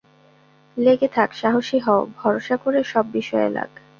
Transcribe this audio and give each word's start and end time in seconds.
লেগে 0.77 1.07
থাক, 1.07 1.29
সাহসী 1.33 1.77
হও, 1.79 2.01
ভরসা 2.17 2.55
করে 2.57 2.79
সব 2.83 3.05
বিষয়ে 3.11 3.49
লাগ। 3.49 3.69